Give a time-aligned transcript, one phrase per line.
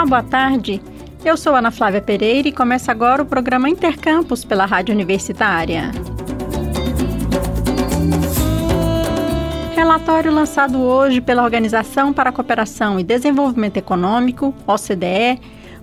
[0.00, 0.80] Olá, boa tarde.
[1.22, 5.90] Eu sou Ana Flávia Pereira e começa agora o programa Intercampus pela Rádio Universitária.
[9.74, 15.38] Relatório lançado hoje pela Organização para a Cooperação e Desenvolvimento Econômico, OCDE,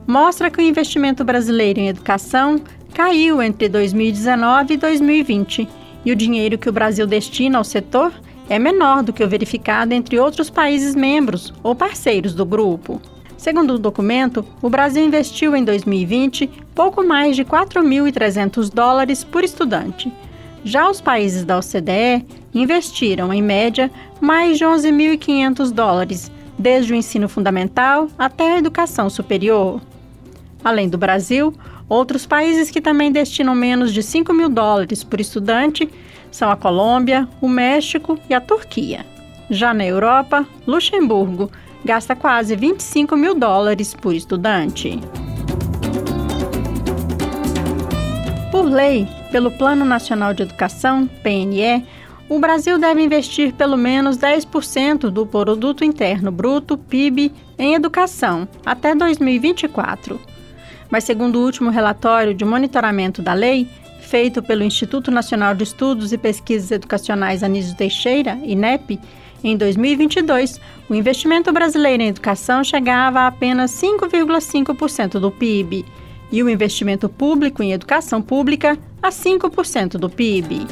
[0.08, 2.60] mostra que o investimento brasileiro em educação
[2.96, 5.70] caiu entre 2019 e 2020
[6.04, 8.12] e o dinheiro que o Brasil destina ao setor
[8.50, 13.00] é menor do que o verificado entre outros países membros ou parceiros do grupo.
[13.38, 20.12] Segundo o documento, o Brasil investiu em 2020 pouco mais de 4.300 dólares por estudante.
[20.64, 27.30] Já os países da OCDE investiram, em média, mais de 11.500 dólares, desde o ensino
[27.30, 29.80] fundamental até a educação superior.
[30.64, 31.54] Além do Brasil,
[31.88, 35.88] outros países que também destinam menos de 5 mil dólares por estudante
[36.32, 39.06] são a Colômbia, o México e a Turquia.
[39.50, 41.50] Já na Europa, Luxemburgo
[41.88, 45.00] gasta quase 25 mil dólares por estudante.
[48.52, 51.86] Por lei, pelo Plano Nacional de Educação, PNE,
[52.28, 58.94] o Brasil deve investir pelo menos 10% do Produto Interno Bruto, PIB, em educação até
[58.94, 60.20] 2024.
[60.90, 63.66] Mas, segundo o último relatório de monitoramento da lei,
[64.02, 69.00] feito pelo Instituto Nacional de Estudos e Pesquisas Educacionais Anísio Teixeira, INEP,
[69.44, 75.86] em 2022, o investimento brasileiro em educação chegava a apenas 5,5% do PIB
[76.32, 80.66] e o investimento público em educação pública a 5% do PIB.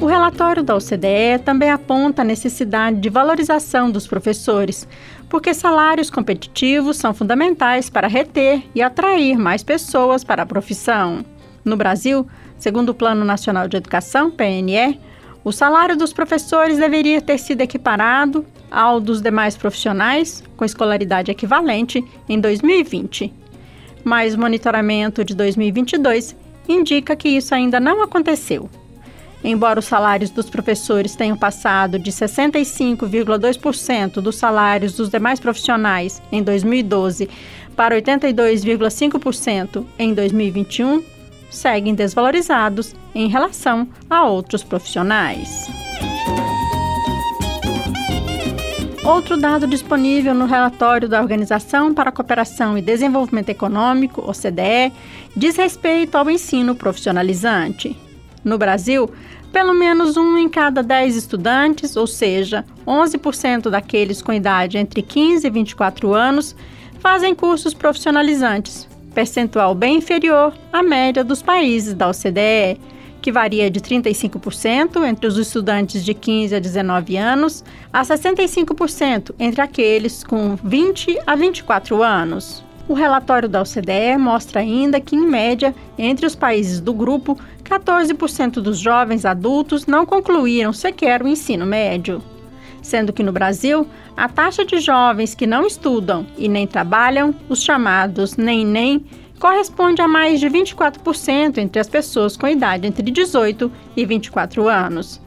[0.00, 4.88] O relatório da OCDE também aponta a necessidade de valorização dos professores,
[5.28, 11.22] porque salários competitivos são fundamentais para reter e atrair mais pessoas para a profissão.
[11.62, 12.26] No Brasil,
[12.60, 15.00] segundo o Plano Nacional de Educação, PNE,
[15.42, 22.04] o salário dos professores deveria ter sido equiparado ao dos demais profissionais com escolaridade equivalente
[22.28, 23.32] em 2020.
[24.04, 26.36] Mas o monitoramento de 2022
[26.68, 28.68] indica que isso ainda não aconteceu.
[29.42, 36.42] Embora os salários dos professores tenham passado de 65,2% dos salários dos demais profissionais em
[36.42, 37.30] 2012
[37.74, 41.02] para 82,5% em 2021,
[41.50, 45.68] seguem desvalorizados em relação a outros profissionais.
[49.04, 54.92] Outro dado disponível no relatório da Organização para a Cooperação e Desenvolvimento Econômico, OCDE,
[55.34, 57.96] diz respeito ao ensino profissionalizante.
[58.44, 59.10] No Brasil,
[59.52, 65.46] pelo menos um em cada 10 estudantes, ou seja, 11% daqueles com idade entre 15
[65.46, 66.54] e 24 anos,
[67.00, 72.80] fazem cursos profissionalizantes, percentual bem inferior à média dos países da OCDE,
[73.20, 79.60] que varia de 35% entre os estudantes de 15 a 19 anos a 65% entre
[79.60, 82.64] aqueles com 20 a 24 anos.
[82.88, 88.54] O relatório da OCDE mostra ainda que, em média, entre os países do grupo, 14%
[88.54, 92.20] dos jovens adultos não concluíram sequer o ensino médio.
[92.82, 93.86] Sendo que no Brasil,
[94.16, 99.04] a taxa de jovens que não estudam e nem trabalham, os chamados nem-nem,
[99.38, 105.20] corresponde a mais de 24% entre as pessoas com idade entre 18 e 24 anos.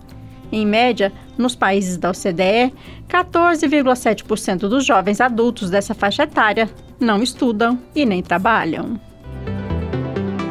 [0.51, 2.73] Em média, nos países da OCDE,
[3.09, 6.69] 14,7% dos jovens adultos dessa faixa etária
[6.99, 8.99] não estudam e nem trabalham.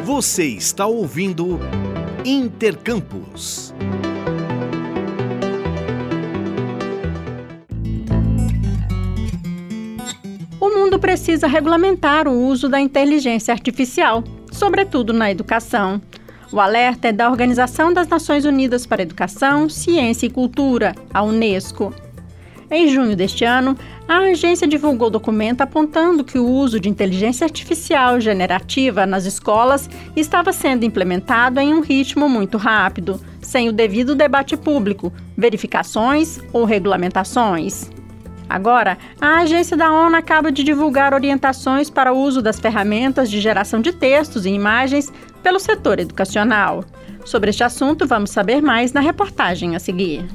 [0.05, 1.61] Você está ouvindo
[2.25, 3.73] Intercampus.
[11.03, 16.01] Precisa regulamentar o uso da inteligência artificial, sobretudo na educação.
[16.53, 21.93] O alerta é da Organização das Nações Unidas para Educação, Ciência e Cultura, a Unesco.
[22.71, 23.77] Em junho deste ano,
[24.07, 30.53] a agência divulgou documento apontando que o uso de inteligência artificial generativa nas escolas estava
[30.53, 37.91] sendo implementado em um ritmo muito rápido, sem o devido debate público, verificações ou regulamentações.
[38.53, 43.41] Agora, a agência da ONU acaba de divulgar orientações para o uso das ferramentas de
[43.41, 45.11] geração de textos e imagens
[45.43, 46.85] pelo setor educacional.
[47.25, 50.29] Sobre este assunto, vamos saber mais na reportagem a seguir.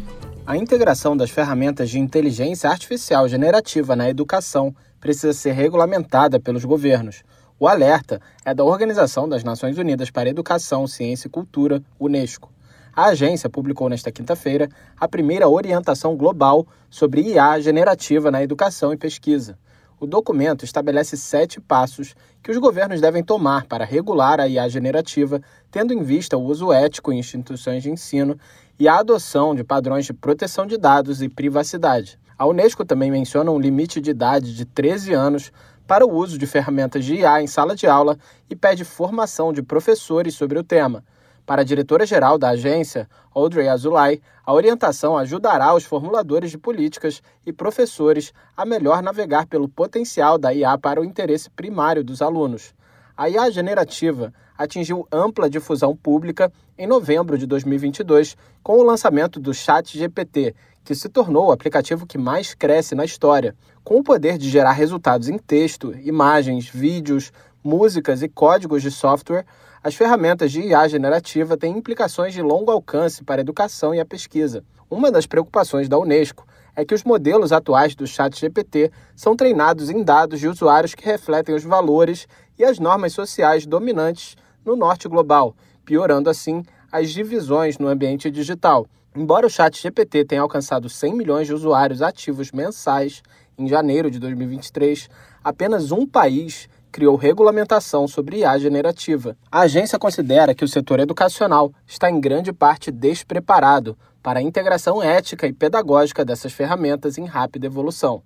[0.48, 7.22] A integração das ferramentas de inteligência artificial generativa na educação precisa ser regulamentada pelos governos.
[7.60, 12.52] O alerta é da Organização das Nações Unidas para Educação, Ciência e Cultura, Unesco.
[12.98, 14.68] A agência publicou nesta quinta-feira
[15.00, 19.56] a primeira orientação global sobre IA generativa na educação e pesquisa.
[20.00, 25.40] O documento estabelece sete passos que os governos devem tomar para regular a IA generativa,
[25.70, 28.36] tendo em vista o uso ético em instituições de ensino
[28.80, 32.18] e a adoção de padrões de proteção de dados e privacidade.
[32.36, 35.52] A Unesco também menciona um limite de idade de 13 anos
[35.86, 38.18] para o uso de ferramentas de IA em sala de aula
[38.50, 41.04] e pede formação de professores sobre o tema.
[41.48, 47.54] Para a diretora-geral da agência, Audrey Azoulay, a orientação ajudará os formuladores de políticas e
[47.54, 52.76] professores a melhor navegar pelo potencial da IA para o interesse primário dos alunos.
[53.16, 59.54] A IA generativa atingiu ampla difusão pública em novembro de 2022 com o lançamento do
[59.54, 60.54] Chat GPT,
[60.84, 63.56] que se tornou o aplicativo que mais cresce na história,
[63.86, 67.32] com o poder de gerar resultados em texto, imagens, vídeos,
[67.64, 69.46] músicas e códigos de software,
[69.88, 74.06] as ferramentas de IA generativa têm implicações de longo alcance para a educação e a
[74.06, 74.62] pesquisa.
[74.92, 76.46] Uma das preocupações da Unesco
[76.76, 81.06] é que os modelos atuais do Chat GPT são treinados em dados de usuários que
[81.06, 82.28] refletem os valores
[82.60, 84.36] e as normas sociais dominantes
[84.66, 85.56] no norte global,
[85.86, 88.86] piorando assim as divisões no ambiente digital.
[89.16, 93.24] Embora o Chat GPT tenha alcançado 100 milhões de usuários ativos mensais
[93.58, 95.10] em janeiro de 2023,
[95.42, 99.38] apenas um país criou regulamentação sobre IA generativa.
[99.52, 105.04] A agência considera que o setor educacional está em grande parte despreparado para a integração
[105.04, 108.24] ética e pedagógica dessas ferramentas em rápida evolução.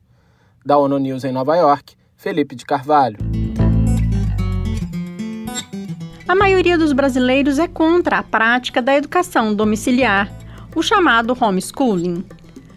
[0.65, 3.17] Da ONU News em Nova York, Felipe de Carvalho.
[6.25, 10.31] A maioria dos brasileiros é contra a prática da educação domiciliar,
[10.73, 12.23] o chamado homeschooling.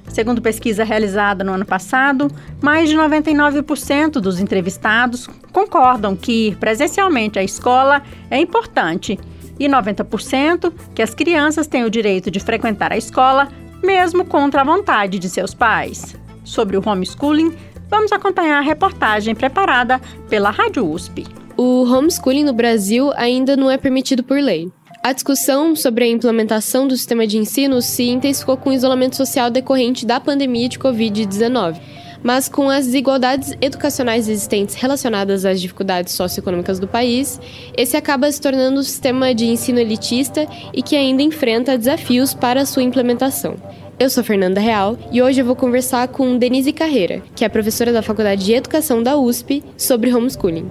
[0.08, 2.28] Segundo pesquisa realizada no ano passado,
[2.62, 9.18] mais de 99% dos entrevistados concordam que ir presencialmente à escola é importante
[9.58, 13.48] e 90% que as crianças têm o direito de frequentar a escola,
[13.82, 16.16] mesmo contra a vontade de seus pais.
[16.44, 17.56] Sobre o homeschooling,
[17.88, 21.26] vamos acompanhar a reportagem preparada pela Rádio USP.
[21.56, 24.70] O homeschooling no Brasil ainda não é permitido por lei.
[25.06, 29.50] A discussão sobre a implementação do sistema de ensino se intensificou com o isolamento social
[29.50, 31.78] decorrente da pandemia de Covid-19.
[32.22, 37.38] Mas com as desigualdades educacionais existentes relacionadas às dificuldades socioeconômicas do país,
[37.76, 42.64] esse acaba se tornando um sistema de ensino elitista e que ainda enfrenta desafios para
[42.64, 43.56] sua implementação.
[44.00, 47.92] Eu sou Fernanda Real e hoje eu vou conversar com Denise Carreira, que é professora
[47.92, 50.70] da Faculdade de Educação da USP, sobre homeschooling.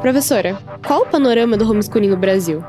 [0.00, 2.64] Professora, qual o panorama do homeschooling no Brasil?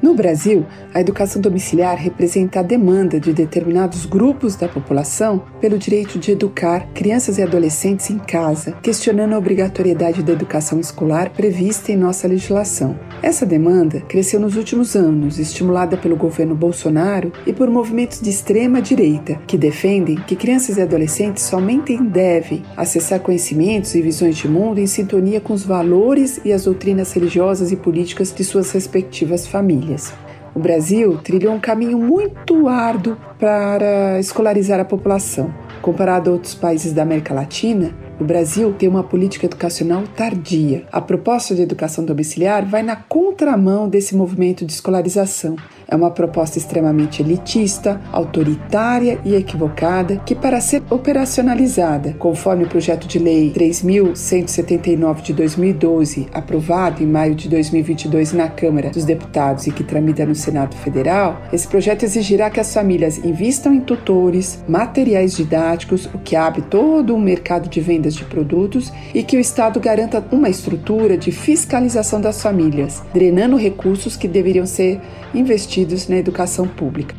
[0.00, 0.64] No Brasil,
[0.94, 6.86] a educação domiciliar representa a demanda de determinados grupos da população pelo direito de educar
[6.94, 12.96] crianças e adolescentes em casa, questionando a obrigatoriedade da educação escolar prevista em nossa legislação.
[13.20, 18.80] Essa demanda cresceu nos últimos anos, estimulada pelo governo Bolsonaro e por movimentos de extrema
[18.80, 24.78] direita, que defendem que crianças e adolescentes somente devem acessar conhecimentos e visões de mundo
[24.78, 29.87] em sintonia com os valores e as doutrinas religiosas e políticas de suas respectivas famílias
[29.88, 30.12] famílias.
[30.54, 35.52] O Brasil trilhou um caminho muito árduo para escolarizar a população.
[35.80, 40.84] Comparado a outros países da América Latina, o Brasil tem uma política educacional tardia.
[40.90, 45.56] A proposta de educação domiciliar vai na contramão desse movimento de escolarização.
[45.90, 53.06] É uma proposta extremamente elitista, autoritária e equivocada que, para ser operacionalizada, conforme o projeto
[53.06, 59.72] de lei 3.179 de 2012, aprovado em maio de 2022 na Câmara dos Deputados e
[59.72, 65.34] que tramita no Senado Federal, esse projeto exigirá que as famílias invistam em tutores, materiais
[65.34, 69.80] didáticos, o que abre todo um mercado de vendas de produtos e que o Estado
[69.80, 75.00] garanta uma estrutura de fiscalização das famílias, drenando recursos que deveriam ser
[75.34, 77.14] investidos na educação pública.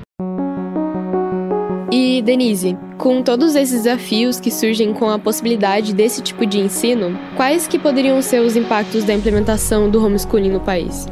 [1.91, 7.17] E, Denise, com todos esses desafios que surgem com a possibilidade desse tipo de ensino,
[7.35, 11.07] quais que poderiam ser os impactos da implementação do homeschooling no país?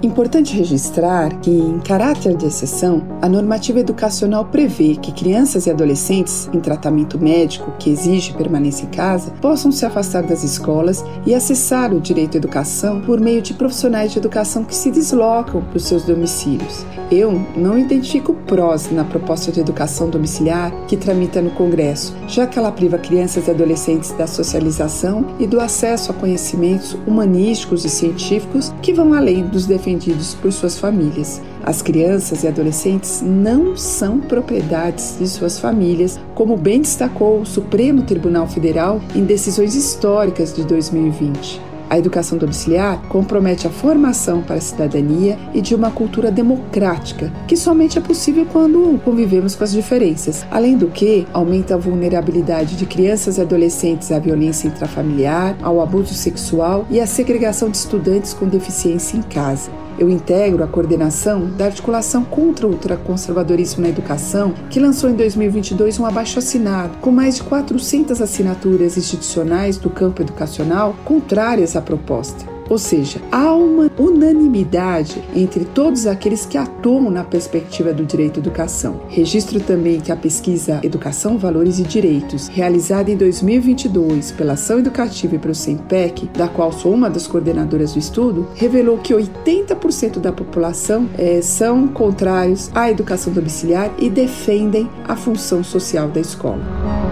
[0.00, 6.48] Importante registrar que, em caráter de exceção, a normativa educacional prevê que crianças e adolescentes
[6.52, 11.92] em tratamento médico que exige permanência em casa possam se afastar das escolas e acessar
[11.92, 15.84] o direito à educação por meio de profissionais de educação que se deslocam para os
[15.84, 16.86] seus domicílios.
[17.10, 22.56] Eu não identifico prós na proposta de educação domiciliar que tramita no Congresso, já que
[22.56, 28.72] ela priva crianças e adolescentes da socialização e do acesso a conhecimentos humanísticos e científicos
[28.80, 31.40] que vão além dos defeitos defendidos por suas famílias.
[31.64, 38.02] As crianças e adolescentes não são propriedades de suas famílias, como bem destacou o Supremo
[38.02, 41.67] Tribunal Federal em decisões históricas de 2020.
[41.90, 47.56] A educação domiciliar compromete a formação para a cidadania e de uma cultura democrática, que
[47.56, 50.44] somente é possível quando convivemos com as diferenças.
[50.50, 56.14] Além do que, aumenta a vulnerabilidade de crianças e adolescentes à violência intrafamiliar, ao abuso
[56.14, 59.87] sexual e à segregação de estudantes com deficiência em casa.
[59.98, 65.98] Eu integro a coordenação da Articulação contra o Ultraconservadorismo na Educação, que lançou em 2022
[65.98, 72.57] um abaixo-assinado com mais de 400 assinaturas institucionais do campo educacional contrárias à proposta.
[72.68, 78.40] Ou seja, há uma unanimidade entre todos aqueles que atuam na perspectiva do direito à
[78.40, 79.00] educação.
[79.08, 85.34] Registro também que a pesquisa Educação, Valores e Direitos, realizada em 2022 pela Ação Educativa
[85.34, 90.32] e pelo SEMPEC, da qual sou uma das coordenadoras do estudo, revelou que 80% da
[90.32, 97.07] população é, são contrários à educação domiciliar e defendem a função social da escola.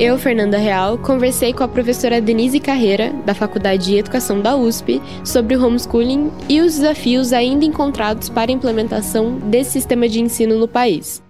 [0.00, 4.98] Eu, Fernanda Real, conversei com a professora Denise Carreira, da Faculdade de Educação da USP,
[5.22, 10.58] sobre o homeschooling e os desafios ainda encontrados para a implementação desse sistema de ensino
[10.58, 11.22] no país.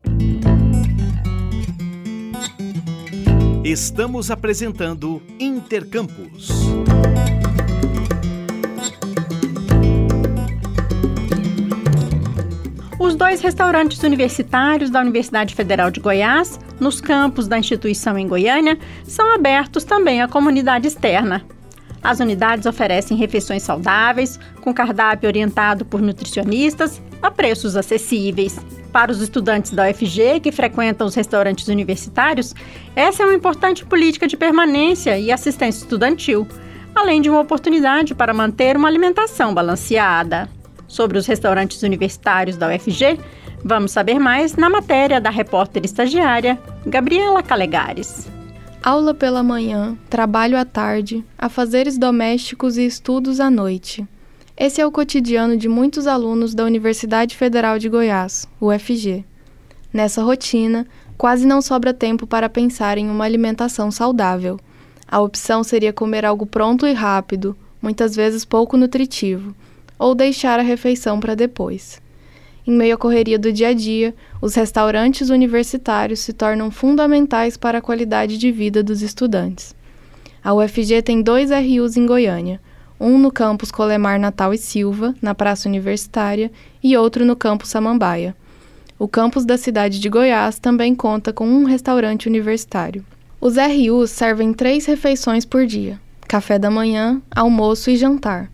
[3.65, 6.49] Estamos apresentando Intercampus.
[13.01, 18.79] Os dois restaurantes universitários da Universidade Federal de Goiás nos campos da instituição em Goiânia
[19.05, 21.43] são abertos também à comunidade externa.
[22.03, 28.61] As unidades oferecem refeições saudáveis, com cardápio orientado por nutricionistas, a preços acessíveis.
[28.93, 32.55] Para os estudantes da UFG que frequentam os restaurantes universitários,
[32.95, 36.47] essa é uma importante política de permanência e assistência estudantil,
[36.95, 40.60] além de uma oportunidade para manter uma alimentação balanceada.
[40.91, 43.19] Sobre os restaurantes universitários da UFG,
[43.63, 48.27] Vamos saber mais na matéria da repórter estagiária Gabriela Calegares.
[48.83, 54.07] Aula pela manhã, trabalho à tarde, afazeres domésticos e estudos à noite.
[54.57, 59.27] Esse é o cotidiano de muitos alunos da Universidade Federal de Goiás, UFG.
[59.93, 60.87] Nessa rotina,
[61.19, 64.59] quase não sobra tempo para pensar em uma alimentação saudável.
[65.07, 69.55] A opção seria comer algo pronto e rápido, muitas vezes pouco nutritivo,
[70.01, 72.01] ou deixar a refeição para depois.
[72.67, 77.79] Em meio à correria do dia a dia, os restaurantes universitários se tornam fundamentais para
[77.79, 79.77] a qualidade de vida dos estudantes.
[80.43, 82.59] A UFG tem dois RUs em Goiânia,
[82.99, 86.51] um no campus Colemar Natal e Silva, na Praça Universitária,
[86.83, 88.35] e outro no campus Samambaia.
[88.99, 93.05] O campus da cidade de Goiás também conta com um restaurante universitário.
[93.39, 98.51] Os RUs servem três refeições por dia: café da manhã, almoço e jantar.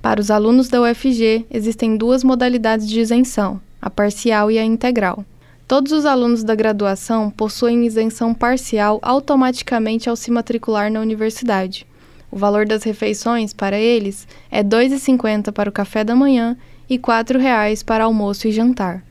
[0.00, 5.24] Para os alunos da UFG, existem duas modalidades de isenção, a parcial e a integral.
[5.66, 11.84] Todos os alunos da graduação possuem isenção parcial automaticamente ao se matricular na universidade.
[12.30, 16.56] O valor das refeições, para eles, é R$ 2,50 para o café da manhã
[16.88, 19.02] e R$ 4,00 para almoço e jantar.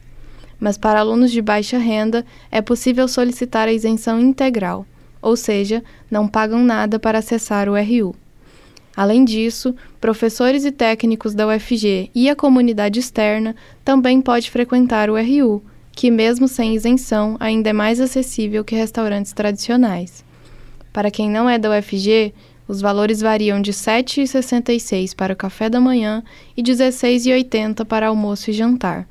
[0.59, 4.85] Mas para alunos de baixa renda, é possível solicitar a isenção integral,
[5.21, 8.15] ou seja, não pagam nada para acessar o RU.
[8.97, 15.15] Além disso, professores e técnicos da UFG e a comunidade externa também pode frequentar o
[15.15, 15.61] RU,
[15.91, 20.25] que mesmo sem isenção ainda é mais acessível que restaurantes tradicionais.
[20.91, 22.33] Para quem não é da UFG,
[22.67, 26.23] os valores variam de R$ 7,66 para o café da manhã
[26.57, 29.07] e R$ 16,80 para almoço e jantar.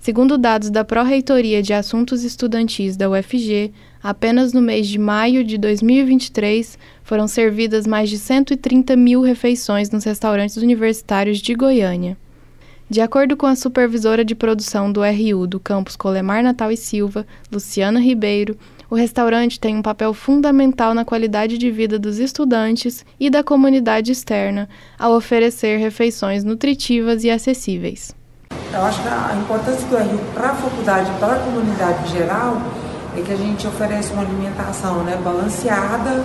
[0.00, 5.58] Segundo dados da Pró-Reitoria de Assuntos Estudantis da UFG, apenas no mês de maio de
[5.58, 12.16] 2023 foram servidas mais de 130 mil refeições nos restaurantes universitários de Goiânia.
[12.90, 17.26] De acordo com a supervisora de produção do RU do campus Colemar Natal e Silva,
[17.52, 18.56] Luciana Ribeiro,
[18.90, 24.10] o restaurante tem um papel fundamental na qualidade de vida dos estudantes e da comunidade
[24.10, 24.66] externa
[24.98, 28.16] ao oferecer refeições nutritivas e acessíveis.
[28.72, 32.16] Eu acho que a importância do RU para a faculdade e para a comunidade em
[32.16, 32.62] geral
[33.18, 36.22] é que a gente oferece uma alimentação né, balanceada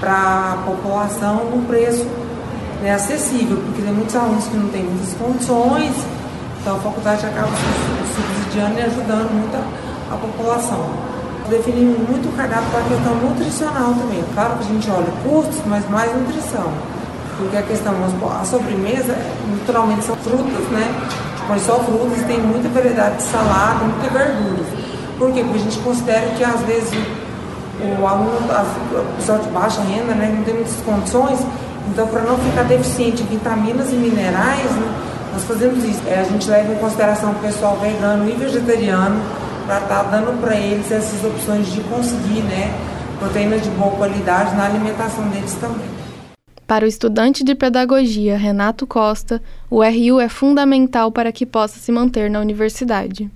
[0.00, 2.06] para a população num preço
[2.80, 5.94] né, acessível, porque tem muitos alunos que não têm muitas condições,
[6.60, 7.48] então a faculdade acaba
[8.14, 11.12] subsidiando e ajudando muito a, a população.
[11.48, 14.24] Definimos muito o cardápio para a questão nutricional também.
[14.34, 16.72] Claro que a gente olha custos, mas mais nutrição.
[17.36, 17.92] Porque a questão,
[18.40, 19.16] a sobremesa,
[19.58, 20.88] naturalmente são frutas, né?
[21.48, 24.81] Mas só frutas, tem muita variedade de salada, muita verdura.
[25.22, 25.44] Por quê?
[25.44, 26.90] Porque a gente considera que às vezes
[28.00, 31.38] o aluno, a pessoa de baixa renda, né, não tem muitas condições,
[31.88, 34.92] então para não ficar deficiente em vitaminas e minerais, né,
[35.32, 36.02] nós fazemos isso.
[36.08, 39.20] É, a gente leva em consideração o pessoal vegano e vegetariano
[39.64, 42.74] para estar tá dando para eles essas opções de conseguir né,
[43.20, 45.86] proteínas de boa qualidade na alimentação deles também.
[46.66, 51.92] Para o estudante de pedagogia Renato Costa, o RU é fundamental para que possa se
[51.92, 53.30] manter na universidade.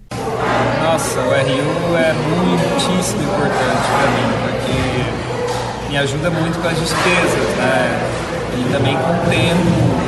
[0.86, 7.56] Nossa, o RU é muitíssimo importante para mim, porque me ajuda muito com as despesas,
[7.58, 8.08] né?
[8.56, 10.06] e também com tempo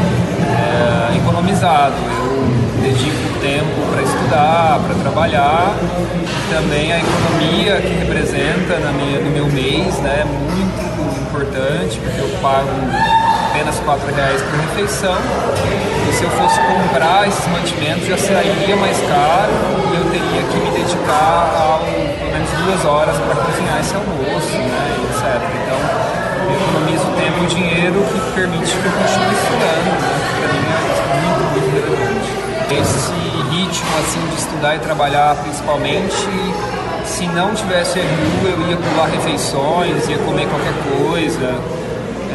[0.55, 1.97] é, economizado.
[1.97, 2.47] Eu
[2.81, 5.75] dedico tempo para estudar, para trabalhar
[6.15, 11.99] e também a economia que representa na minha, no meu mês né, é muito importante,
[11.99, 12.71] porque eu pago
[13.59, 15.19] apenas R$ reais por refeição.
[16.09, 19.53] E se eu fosse comprar esses mantimentos já sairia mais caro
[19.93, 24.57] e eu teria que me dedicar a pelo menos duas horas para cozinhar esse almoço,
[24.57, 25.43] né, etc.
[25.59, 25.79] Então
[26.47, 30.87] eu economizo tempo e dinheiro que permite que eu continue estudando, né, para mim é
[31.27, 32.31] muito, muito relevante.
[32.71, 33.11] Esse
[33.51, 36.29] ritmo assim de estudar e trabalhar principalmente
[37.05, 41.78] se não tivesse RU, eu ia pular refeições, ia comer qualquer coisa,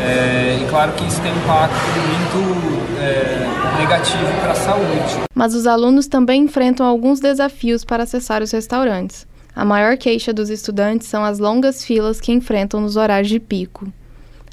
[0.03, 5.23] é, e claro que isso tem um impacto muito é, negativo para a saúde.
[5.33, 9.25] Mas os alunos também enfrentam alguns desafios para acessar os restaurantes.
[9.55, 13.87] A maior queixa dos estudantes são as longas filas que enfrentam nos horários de pico.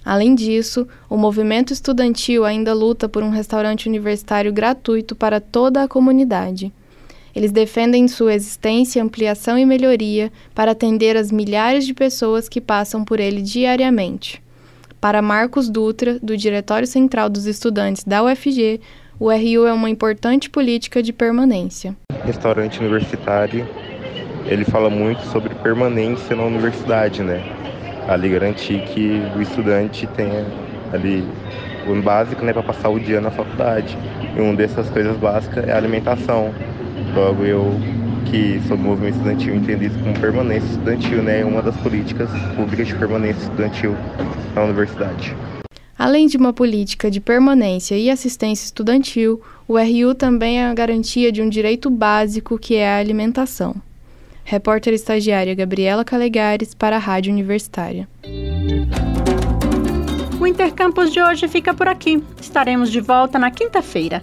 [0.04, 5.88] Além disso, o movimento estudantil ainda luta por um restaurante universitário gratuito para toda a
[5.88, 6.72] comunidade.
[7.34, 13.04] Eles defendem sua existência, ampliação e melhoria para atender as milhares de pessoas que passam
[13.04, 14.42] por ele diariamente.
[15.00, 18.82] Para Marcos Dutra, do Diretório Central dos Estudantes da UFG,
[19.18, 21.96] o RU é uma importante política de permanência.
[22.22, 23.66] Restaurante universitário,
[24.44, 27.42] ele fala muito sobre permanência na universidade, né?
[28.08, 30.44] Ali garantir que o estudante tenha
[30.92, 31.24] ali
[31.88, 33.96] o básico, né, para passar o dia na faculdade.
[34.36, 36.52] E uma dessas coisas básicas é a alimentação.
[37.14, 37.72] Logo eu
[38.20, 41.44] que sou do movimento estudantil entendo isso como permanência estudantil, né?
[41.44, 43.96] Uma das políticas públicas de permanência estudantil
[44.54, 45.36] na universidade.
[45.98, 51.30] Além de uma política de permanência e assistência estudantil, o RU também é a garantia
[51.30, 53.74] de um direito básico que é a alimentação.
[54.42, 58.08] Repórter estagiária Gabriela Calegares para a Rádio Universitária.
[60.40, 62.22] O Intercampus de hoje fica por aqui.
[62.40, 64.22] Estaremos de volta na quinta-feira.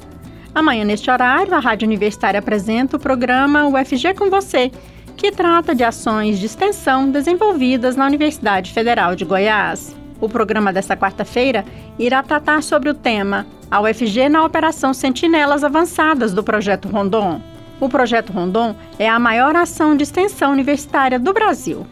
[0.58, 4.72] Amanhã, neste horário, a Rádio Universitária apresenta o programa UFG com Você,
[5.16, 9.96] que trata de ações de extensão desenvolvidas na Universidade Federal de Goiás.
[10.20, 11.64] O programa desta quarta-feira
[12.00, 17.40] irá tratar sobre o tema A UFG na Operação Sentinelas Avançadas do Projeto Rondon.
[17.80, 21.86] O Projeto Rondon é a maior ação de extensão universitária do Brasil.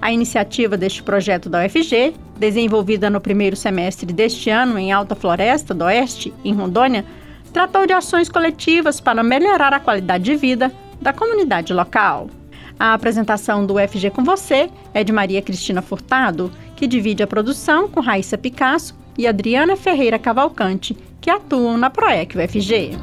[0.00, 5.72] A iniciativa deste projeto da UFG, desenvolvida no primeiro semestre deste ano em Alta Floresta
[5.72, 7.04] do Oeste, em Rondônia,
[7.52, 12.30] tratou de ações coletivas para melhorar a qualidade de vida da comunidade local.
[12.78, 17.88] A apresentação do UFG com você é de Maria Cristina Furtado, que divide a produção
[17.88, 22.98] com Raíssa Picasso e Adriana Ferreira Cavalcante, que atuam na PROEC UFG.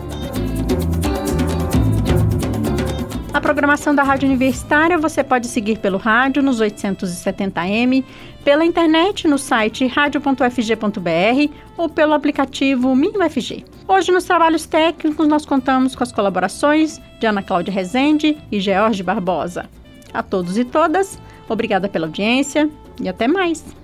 [3.31, 8.03] A programação da Rádio Universitária você pode seguir pelo rádio nos 870m,
[8.43, 13.63] pela internet no site radio.fg.br ou pelo aplicativo MinUFG.
[13.91, 19.01] Hoje, nos trabalhos técnicos, nós contamos com as colaborações de Ana Cláudia Rezende e George
[19.01, 19.67] Barbosa.
[20.13, 22.69] A todos e todas, obrigada pela audiência
[23.01, 23.78] e até mais!